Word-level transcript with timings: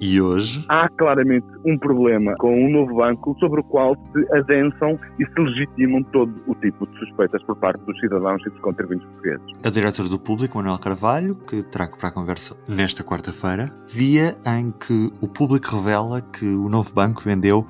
e 0.00 0.20
hoje? 0.20 0.64
Há 0.68 0.88
claramente 0.88 1.46
um 1.64 1.78
problema 1.78 2.34
com 2.36 2.52
um 2.54 2.70
novo 2.70 2.96
banco 2.96 3.36
sobre 3.38 3.60
o 3.60 3.64
qual 3.64 3.94
se 3.94 4.36
adensam 4.36 4.98
e 5.18 5.24
se 5.24 5.40
legitimam 5.40 6.02
todo 6.04 6.32
o 6.46 6.54
tipo 6.56 6.86
de 6.86 6.98
suspeitas 6.98 7.42
por 7.44 7.56
parte 7.56 7.82
dos 7.84 7.98
cidadãos 8.00 8.42
e 8.46 8.50
dos 8.50 8.60
contribuintes 8.60 9.06
portugueses. 9.06 9.46
É 9.62 9.68
o 9.68 9.70
diretor 9.70 10.08
do 10.08 10.18
Público, 10.18 10.58
Manuel 10.58 10.78
Carvalho, 10.78 11.34
que 11.34 11.62
trago 11.62 11.96
para 11.98 12.08
a 12.08 12.12
conversa 12.12 12.56
nesta 12.68 13.02
quarta-feira, 13.02 13.72
dia 13.92 14.36
em 14.58 14.70
que 14.70 15.10
o 15.20 15.28
Público 15.28 15.76
revela 15.76 16.20
que 16.20 16.46
o 16.46 16.68
novo 16.68 16.92
banco 16.92 17.22
vendeu 17.22 17.64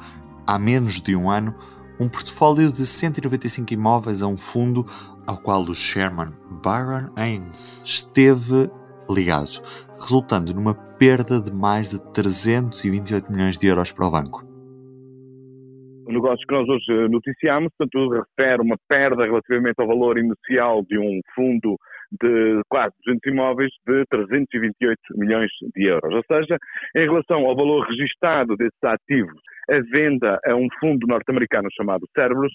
há 0.47 0.59
menos 0.59 1.01
de 1.01 1.17
um 1.17 1.31
ano 1.31 1.55
um 1.99 2.09
portfólio 2.09 2.73
de 2.73 2.85
195 2.85 3.73
imóveis 3.73 4.21
a 4.23 4.27
um 4.27 4.37
fundo 4.37 4.85
ao 5.27 5.39
qual 5.39 5.63
o 5.63 5.75
Sherman 5.75 6.33
Byron 6.63 7.11
Haynes 7.17 7.83
esteve 7.87 8.71
ligado, 9.11 9.63
resultando 9.93 10.55
numa 10.55 10.75
perda 10.99 11.41
de 11.41 11.51
mais 11.53 11.91
de 11.91 12.01
328 12.13 13.31
milhões 13.31 13.59
de 13.59 13.67
euros 13.67 13.93
para 13.93 14.07
o 14.07 14.11
banco. 14.11 14.43
O 16.07 16.13
negócio 16.13 16.47
que 16.47 16.55
nós 16.55 16.69
hoje 16.69 17.09
noticiamos, 17.09 17.73
portanto, 17.79 18.11
refere 18.11 18.63
uma 18.63 18.77
perda 18.87 19.25
relativamente 19.25 19.81
ao 19.81 19.87
valor 19.87 20.19
inicial 20.19 20.85
de 20.89 20.99
um 20.99 21.21
fundo 21.35 21.77
de 22.21 22.61
quase 22.69 22.95
200 23.07 23.33
imóveis 23.33 23.71
de 23.87 24.05
328 24.11 24.99
milhões 25.17 25.51
de 25.75 25.85
euros. 25.89 26.15
Ou 26.15 26.23
seja, 26.31 26.59
em 26.95 27.07
relação 27.07 27.47
ao 27.47 27.57
valor 27.57 27.87
registado 27.87 28.57
desses 28.57 28.85
ativos, 28.85 29.41
a 29.71 29.81
venda 29.91 30.39
a 30.45 30.55
um 30.55 30.69
fundo 30.79 31.07
norte-americano 31.07 31.69
chamado 31.75 32.07
Cerberus 32.15 32.53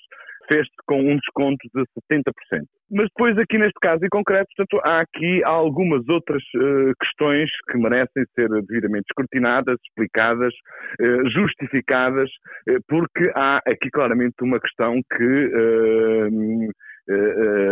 fez-se 0.49 0.73
com 0.87 0.99
um 0.99 1.15
desconto 1.15 1.69
de 1.73 1.83
70%. 2.11 2.65
Mas 2.91 3.05
depois, 3.05 3.37
aqui 3.37 3.57
neste 3.59 3.79
caso 3.79 4.03
em 4.03 4.09
concreto, 4.09 4.47
portanto, 4.57 4.81
há 4.83 5.01
aqui 5.01 5.43
algumas 5.43 6.07
outras 6.09 6.41
uh, 6.55 6.91
questões 6.99 7.49
que 7.69 7.77
merecem 7.77 8.25
ser 8.33 8.49
devidamente 8.49 9.05
escrutinadas, 9.11 9.77
explicadas, 9.87 10.53
uh, 10.99 11.29
justificadas, 11.29 12.29
uh, 12.67 12.79
porque 12.87 13.31
há 13.35 13.57
aqui 13.57 13.89
claramente 13.91 14.35
uma 14.41 14.59
questão 14.59 14.99
que 15.15 16.69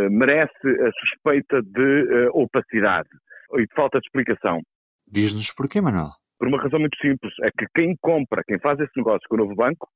merece 0.09 0.67
a 0.81 0.91
suspeita 0.99 1.61
de 1.61 2.29
opacidade 2.33 3.09
e 3.53 3.61
de 3.61 3.73
falta 3.75 3.99
de 3.99 4.07
explicação. 4.07 4.61
Diz-nos 5.07 5.53
porquê, 5.53 5.79
Manuel? 5.79 6.09
Por 6.39 6.47
uma 6.47 6.61
razão 6.61 6.79
muito 6.79 6.97
simples, 6.97 7.33
é 7.43 7.49
que 7.51 7.67
quem 7.75 7.95
compra, 8.01 8.43
quem 8.47 8.59
faz 8.59 8.79
esse 8.79 8.91
negócio 8.97 9.27
com 9.29 9.35
o 9.35 9.39
novo 9.39 9.55
banco, 9.55 9.87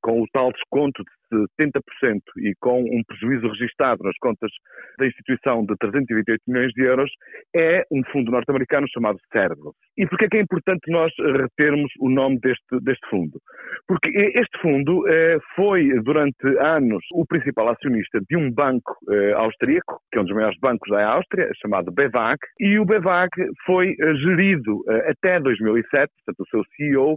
com 0.00 0.22
o 0.22 0.26
tal 0.32 0.52
desconto 0.52 1.02
de 1.30 1.46
70% 1.60 2.20
e 2.38 2.54
com 2.60 2.80
um 2.80 3.02
prejuízo 3.06 3.48
registado 3.48 4.02
nas 4.02 4.16
contas 4.18 4.50
da 4.98 5.06
instituição 5.06 5.64
de 5.64 5.76
328 5.76 6.40
milhões 6.46 6.72
de 6.72 6.82
euros, 6.82 7.10
é 7.54 7.84
um 7.90 8.02
fundo 8.10 8.30
norte-americano 8.30 8.86
chamado 8.92 9.18
Cervo. 9.32 9.74
E 9.96 10.06
porquê 10.06 10.24
é 10.24 10.28
que 10.28 10.36
é 10.38 10.40
importante 10.40 10.90
nós 10.90 11.12
retermos 11.18 11.92
o 12.00 12.08
nome 12.08 12.38
deste, 12.40 12.80
deste 12.82 13.06
fundo? 13.10 13.38
Porque 13.86 14.08
este 14.08 14.58
fundo 14.60 15.06
eh, 15.08 15.38
foi, 15.54 15.88
durante 16.02 16.46
anos, 16.58 17.04
o 17.12 17.26
principal 17.26 17.68
acionista 17.68 18.20
de 18.28 18.36
um 18.36 18.50
banco 18.50 18.96
eh, 19.10 19.32
austríaco, 19.32 20.00
que 20.10 20.18
é 20.18 20.20
um 20.20 20.24
dos 20.24 20.34
maiores 20.34 20.58
bancos 20.60 20.90
da 20.90 21.06
Áustria, 21.08 21.50
chamado 21.60 21.92
BEVAG, 21.92 22.38
e 22.60 22.78
o 22.78 22.84
BEVAG 22.84 23.30
foi 23.66 23.94
eh, 24.00 24.14
gerido 24.16 24.84
eh, 24.88 25.10
até 25.10 25.40
2007, 25.40 26.12
portanto 26.24 26.40
o 26.40 26.48
seu 26.50 26.64
CEO 26.76 27.16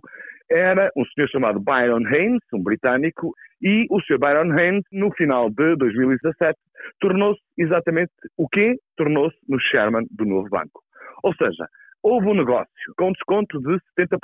era 0.51 0.91
um 0.95 1.05
senhor 1.05 1.27
chamado 1.29 1.59
Byron 1.59 2.05
Haynes, 2.05 2.41
um 2.53 2.61
britânico, 2.61 3.33
e 3.61 3.85
o 3.89 4.01
senhor 4.01 4.19
Byron 4.19 4.51
Haynes, 4.51 4.83
no 4.91 5.11
final 5.13 5.49
de 5.49 5.75
2017, 5.77 6.57
tornou-se 6.99 7.41
exatamente 7.57 8.11
o 8.37 8.47
quê? 8.49 8.75
Tornou-se 8.97 9.37
no 9.47 9.59
chairman 9.59 10.05
do 10.11 10.25
novo 10.25 10.49
banco. 10.49 10.81
Ou 11.23 11.33
seja, 11.35 11.67
houve 12.03 12.27
um 12.27 12.33
negócio 12.33 12.67
com 12.97 13.11
desconto 13.11 13.59
de 13.59 13.77
70%, 13.97 14.17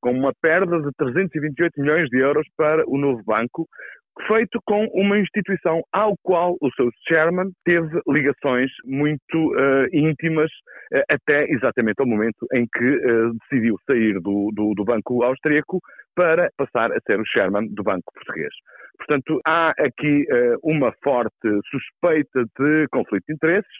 com 0.00 0.10
uma 0.12 0.32
perda 0.42 0.80
de 0.80 0.90
328 0.98 1.80
milhões 1.80 2.08
de 2.08 2.18
euros 2.18 2.46
para 2.56 2.84
o 2.88 2.98
novo 2.98 3.22
banco, 3.24 3.68
feito 4.26 4.60
com 4.66 4.86
uma 4.92 5.18
instituição 5.18 5.82
ao 5.92 6.14
qual 6.22 6.56
o 6.60 6.70
seu 6.72 6.90
chairman 7.08 7.50
teve 7.64 8.00
ligações 8.08 8.70
muito 8.84 9.52
uh, 9.52 9.86
íntimas 9.92 10.50
uh, 10.92 11.02
até 11.10 11.44
exatamente 11.50 12.00
ao 12.00 12.06
momento 12.06 12.46
em 12.52 12.66
que 12.66 12.84
uh, 12.84 13.32
decidiu 13.42 13.76
sair 13.86 14.14
do, 14.20 14.50
do, 14.54 14.74
do, 14.74 14.84
Banco 14.84 15.22
Austríaco 15.22 15.80
para 16.14 16.48
passar 16.56 16.92
a 16.92 17.00
ser 17.06 17.20
o 17.20 17.26
chairman 17.26 17.68
do 17.68 17.82
Banco 17.82 18.12
Português. 18.14 18.52
Portanto, 18.98 19.40
há 19.46 19.70
aqui 19.78 20.26
uma 20.62 20.92
forte 21.02 21.48
suspeita 21.70 22.44
de 22.58 22.86
conflito 22.90 23.24
de 23.26 23.34
interesses, 23.34 23.72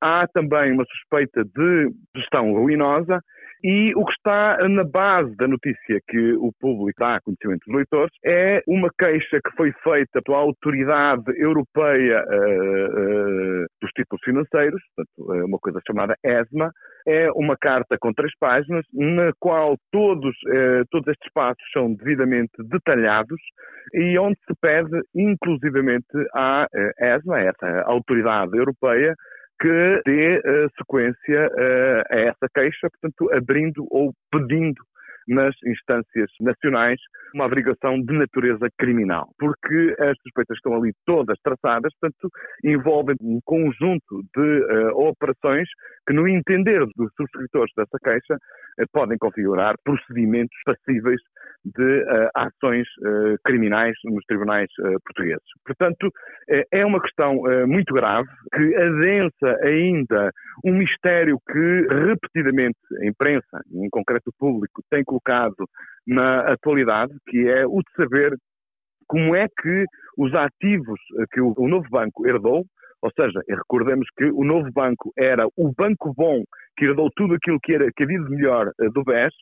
há 0.00 0.28
também 0.32 0.72
uma 0.72 0.84
suspeita 0.84 1.42
de 1.42 1.90
gestão 2.14 2.52
ruinosa 2.52 3.20
e 3.62 3.92
o 3.94 4.04
que 4.04 4.12
está 4.12 4.56
na 4.68 4.84
base 4.84 5.34
da 5.36 5.46
notícia 5.46 6.00
que 6.08 6.32
o 6.34 6.50
público 6.58 6.98
dá 6.98 7.16
a 7.16 7.20
conhecimento 7.20 7.60
dos 7.66 7.76
leitores 7.76 8.12
é 8.24 8.62
uma 8.66 8.88
queixa 8.98 9.38
que 9.44 9.54
foi 9.56 9.72
feita 9.82 10.22
pela 10.24 10.38
Autoridade 10.38 11.24
Europeia 11.36 12.24
uh, 12.24 13.62
uh, 13.62 13.66
dos 13.80 13.90
Títulos 13.94 14.22
Financeiros, 14.24 14.80
portanto, 14.96 15.34
é 15.34 15.44
uma 15.44 15.58
coisa 15.58 15.80
chamada 15.86 16.16
ESMA, 16.24 16.70
é 17.06 17.30
uma 17.32 17.56
carta 17.56 17.96
com 18.00 18.12
três 18.12 18.32
páginas, 18.38 18.84
na 18.94 19.32
qual 19.38 19.76
todos, 19.92 20.34
uh, 20.46 20.84
todos 20.90 21.08
estes 21.08 21.30
passos 21.32 21.62
são 21.72 21.92
devidamente 21.94 22.52
detalhados 22.58 23.40
e 23.92 24.18
onde 24.18 24.38
se 24.46 24.54
pede, 24.60 25.00
inclusivamente, 25.14 26.06
à 26.34 26.66
ESMA, 26.98 27.40
essa 27.40 27.82
autoridade 27.86 28.56
europeia, 28.56 29.14
que 29.60 30.02
dê 30.06 30.38
uh, 30.38 30.70
sequência 30.78 31.48
uh, 31.48 32.02
a 32.10 32.16
essa 32.16 32.48
queixa, 32.54 32.88
portanto, 32.90 33.30
abrindo 33.34 33.86
ou 33.90 34.14
pedindo 34.32 34.82
nas 35.30 35.54
instâncias 35.64 36.28
nacionais 36.40 37.00
uma 37.34 37.44
averiguação 37.44 38.00
de 38.02 38.12
natureza 38.12 38.68
criminal, 38.76 39.28
porque 39.38 39.94
as 40.00 40.16
suspeitas 40.22 40.56
estão 40.56 40.74
ali 40.74 40.92
todas 41.06 41.38
traçadas, 41.42 41.92
portanto, 42.00 42.28
envolvem 42.64 43.14
um 43.22 43.38
conjunto 43.44 44.22
de 44.36 44.40
uh, 44.40 45.08
operações 45.08 45.68
que, 46.06 46.12
no 46.12 46.26
entender 46.26 46.84
dos 46.96 47.12
subscritores 47.16 47.72
dessa 47.76 47.98
queixa, 48.02 48.34
uh, 48.34 48.84
podem 48.92 49.16
configurar 49.18 49.76
procedimentos 49.84 50.56
passíveis 50.64 51.20
de 51.64 52.02
uh, 52.02 52.30
ações 52.34 52.88
criminais 53.44 53.94
nos 54.04 54.24
tribunais 54.24 54.68
portugueses. 55.04 55.44
Portanto, 55.64 56.10
é 56.72 56.84
uma 56.84 57.00
questão 57.00 57.42
muito 57.66 57.92
grave 57.94 58.28
que 58.54 58.74
adensa 58.74 59.58
ainda 59.62 60.30
um 60.64 60.74
mistério 60.74 61.38
que 61.46 61.86
repetidamente 61.88 62.78
a 63.00 63.06
imprensa, 63.06 63.60
em 63.72 63.88
concreto 63.90 64.30
o 64.30 64.32
público, 64.38 64.82
tem 64.90 65.04
colocado 65.04 65.19
na 66.06 66.52
atualidade, 66.52 67.12
que 67.28 67.48
é 67.48 67.66
o 67.66 67.78
de 67.78 67.92
saber 67.96 68.34
como 69.06 69.34
é 69.34 69.46
que 69.48 69.84
os 70.16 70.34
ativos 70.34 71.00
que 71.32 71.40
o, 71.40 71.68
novo 71.68 71.86
banco 71.90 72.26
herdou, 72.26 72.64
ou 73.02 73.10
seja, 73.18 73.40
recordemos 73.48 74.06
que 74.16 74.26
o 74.26 74.44
novo 74.44 74.70
banco 74.72 75.12
era 75.18 75.46
o 75.56 75.72
banco 75.76 76.12
bom 76.14 76.42
que 76.76 76.84
herdou 76.84 77.10
tudo 77.16 77.34
aquilo 77.34 77.58
que, 77.60 77.74
era, 77.74 77.90
que 77.96 78.04
havia 78.04 78.22
de 78.22 78.30
melhor 78.30 78.70
eh, 78.80 78.88
do 78.90 79.02
BES, 79.02 79.34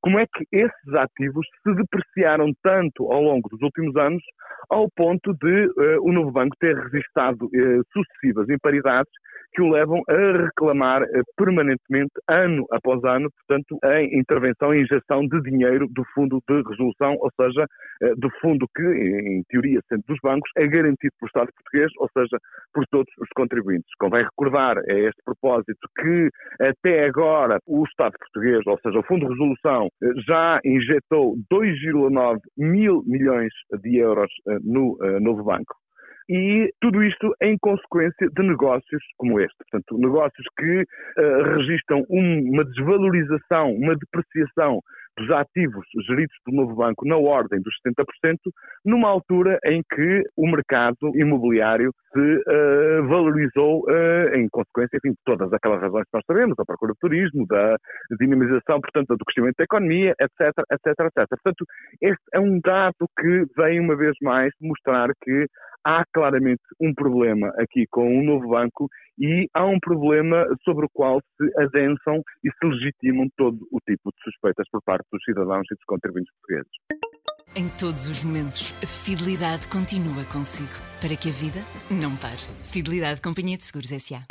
como 0.00 0.18
é 0.18 0.26
que 0.26 0.44
esses 0.52 0.94
ativos 0.94 1.46
se 1.62 1.74
depreciaram 1.74 2.52
tanto 2.62 3.10
ao 3.10 3.22
longo 3.22 3.48
dos 3.48 3.62
últimos 3.62 3.96
anos, 3.96 4.22
ao 4.68 4.86
ponto 4.94 5.32
de 5.32 5.66
uh, 5.66 6.02
o 6.02 6.12
novo 6.12 6.30
banco 6.30 6.54
ter 6.60 6.76
registrado 6.76 7.46
uh, 7.46 7.82
sucessivas 7.90 8.48
imparidades 8.50 9.10
que 9.54 9.62
o 9.62 9.70
levam 9.70 10.02
a 10.08 10.44
reclamar 10.44 11.02
uh, 11.02 11.22
permanentemente, 11.36 12.12
ano 12.28 12.64
após 12.70 13.02
ano, 13.04 13.30
portanto, 13.30 13.78
em 13.98 14.18
intervenção 14.18 14.74
e 14.74 14.82
injeção 14.82 15.26
de 15.26 15.40
dinheiro 15.42 15.86
do 15.90 16.04
fundo 16.14 16.42
de 16.48 16.62
resolução, 16.68 17.16
ou 17.20 17.30
seja, 17.40 17.66
do 18.16 18.28
fundo 18.40 18.66
que, 18.74 18.82
em 18.82 19.42
teoria, 19.48 19.80
sendo 19.88 20.02
dos 20.08 20.18
bancos, 20.22 20.50
é 20.56 20.66
garantido 20.66 21.12
pelo 21.18 21.28
Estado 21.28 21.50
português, 21.54 21.90
ou 21.98 22.08
seja, 22.16 22.38
por 22.72 22.84
todos 22.90 23.12
os 23.20 23.28
contribuintes. 23.34 23.88
Convém 23.98 24.24
recordar 24.24 24.78
a 24.78 24.92
este 24.92 25.22
propósito 25.24 25.88
que 26.00 26.28
até 26.60 27.06
agora 27.06 27.58
o 27.66 27.84
Estado 27.84 28.14
português, 28.18 28.60
ou 28.66 28.78
seja, 28.80 28.98
o 28.98 29.02
Fundo 29.04 29.26
de 29.26 29.32
Resolução, 29.32 29.88
já 30.26 30.60
injetou 30.64 31.36
2,9 31.52 32.38
mil 32.56 33.02
milhões 33.06 33.52
de 33.82 33.98
euros 33.98 34.30
eh, 34.48 34.58
no 34.62 34.96
eh, 35.02 35.20
novo 35.20 35.44
banco. 35.44 35.83
E 36.28 36.72
tudo 36.80 37.02
isto 37.02 37.34
em 37.42 37.56
consequência 37.58 38.28
de 38.30 38.42
negócios 38.42 39.02
como 39.18 39.40
este. 39.40 39.56
Portanto, 39.70 39.98
negócios 39.98 40.46
que 40.58 40.82
uh, 40.82 41.42
registram 41.56 42.04
uma 42.08 42.64
desvalorização, 42.64 43.74
uma 43.74 43.94
depreciação 43.94 44.80
dos 45.16 45.30
ativos 45.30 45.86
geridos 46.08 46.34
pelo 46.44 46.58
novo 46.58 46.74
banco 46.74 47.06
na 47.06 47.16
ordem 47.16 47.60
dos 47.60 47.74
70%, 47.86 48.36
numa 48.84 49.08
altura 49.08 49.58
em 49.64 49.82
que 49.82 50.22
o 50.36 50.46
mercado 50.46 51.12
imobiliário 51.14 51.92
se 52.12 52.20
uh, 52.20 53.06
valorizou 53.06 53.84
uh, 53.84 54.34
em 54.34 54.48
consequência 54.48 54.96
enfim, 54.96 55.10
de 55.10 55.18
todas 55.24 55.52
aquelas 55.52 55.80
razões 55.80 56.04
que 56.04 56.14
nós 56.14 56.24
sabemos, 56.26 56.56
da 56.56 56.64
procura 56.64 56.92
de 56.92 56.98
turismo, 56.98 57.46
da 57.46 57.76
dinamização, 58.18 58.80
portanto, 58.80 59.16
do 59.16 59.24
crescimento 59.24 59.56
da 59.58 59.64
economia, 59.64 60.14
etc, 60.20 60.52
etc, 60.70 61.00
etc. 61.00 61.28
Portanto, 61.28 61.64
este 62.00 62.24
é 62.32 62.40
um 62.40 62.60
dado 62.60 63.08
que 63.18 63.44
vem 63.56 63.80
uma 63.80 63.96
vez 63.96 64.16
mais 64.22 64.52
mostrar 64.60 65.10
que 65.22 65.46
há 65.84 66.04
claramente 66.12 66.62
um 66.80 66.94
problema 66.94 67.48
aqui 67.58 67.86
com 67.90 68.18
o 68.18 68.24
novo 68.24 68.48
banco 68.48 68.88
e 69.18 69.46
há 69.54 69.64
um 69.64 69.78
problema 69.78 70.46
sobre 70.64 70.86
o 70.86 70.88
qual 70.92 71.20
se 71.36 71.62
adensam 71.62 72.22
e 72.42 72.50
se 72.50 72.66
legitimam 72.66 73.28
todo 73.36 73.58
o 73.70 73.78
tipo 73.80 74.10
de 74.10 74.22
suspeitas 74.24 74.66
por 74.70 74.82
parte 74.82 75.06
dos 75.12 75.22
cidadãos 75.24 75.66
e 75.70 75.74
dos 75.74 75.84
contribuintes 75.84 76.32
portugueses. 76.40 76.72
Em 77.56 77.68
todos 77.78 78.08
os 78.08 78.24
momentos, 78.24 78.72
a 78.82 78.86
fidelidade 78.86 79.68
continua 79.68 80.24
consigo, 80.32 80.74
para 81.00 81.14
que 81.14 81.28
a 81.28 81.32
vida 81.32 81.60
não 81.88 82.16
pare. 82.16 82.42
Fidelidade 82.64 83.20
Companhia 83.20 83.56
de 83.56 83.62
Seguros 83.62 83.92
S.A. 83.92 84.24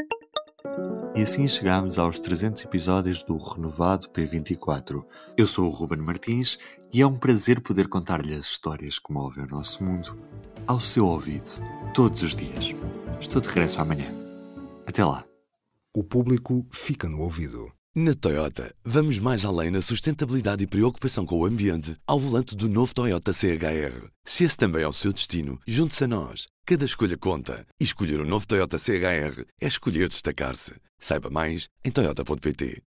E 1.15 1.21
assim 1.21 1.47
chegamos 1.47 1.97
aos 1.97 2.19
300 2.19 2.65
episódios 2.65 3.23
do 3.23 3.37
renovado 3.37 4.09
P24. 4.09 5.05
Eu 5.37 5.47
sou 5.47 5.67
o 5.67 5.69
Ruben 5.69 5.99
Martins 5.99 6.57
e 6.91 7.01
é 7.01 7.07
um 7.07 7.17
prazer 7.17 7.61
poder 7.61 7.87
contar-lhe 7.87 8.33
as 8.33 8.47
histórias 8.47 8.99
que 8.99 9.13
movem 9.13 9.45
o 9.45 9.47
nosso 9.47 9.83
mundo 9.85 10.17
ao 10.67 10.79
seu 10.79 11.05
ouvido, 11.05 11.61
todos 11.93 12.21
os 12.21 12.35
dias. 12.35 12.73
Estou 13.19 13.41
de 13.41 13.47
regresso 13.47 13.81
amanhã. 13.81 14.11
Até 14.85 15.03
lá. 15.03 15.23
O 15.95 16.03
público 16.03 16.65
fica 16.71 17.07
no 17.07 17.21
ouvido. 17.21 17.71
Na 17.95 18.15
Toyota, 18.15 18.73
vamos 18.83 19.19
mais 19.19 19.45
além 19.45 19.69
na 19.69 19.79
sustentabilidade 19.79 20.63
e 20.63 20.67
preocupação 20.67 21.27
com 21.27 21.37
o 21.37 21.45
ambiente 21.45 21.95
ao 22.07 22.19
volante 22.19 22.55
do 22.55 22.67
novo 22.67 22.93
Toyota 22.93 23.31
CHR. 23.31 24.07
Se 24.25 24.45
esse 24.45 24.57
também 24.57 24.81
é 24.81 24.87
o 24.87 24.93
seu 24.93 25.13
destino, 25.13 25.59
junte-se 25.67 26.05
a 26.05 26.07
nós. 26.07 26.47
Cada 26.65 26.85
escolha 26.85 27.17
conta. 27.17 27.67
E 27.79 27.83
escolher 27.83 28.19
o 28.19 28.23
um 28.23 28.27
novo 28.27 28.47
Toyota 28.47 28.79
CHR 28.79 29.45
é 29.61 29.67
escolher 29.67 30.09
destacar-se. 30.09 30.73
Saiba 30.97 31.29
mais 31.29 31.67
em 31.85 31.91
Toyota.pt. 31.91 32.81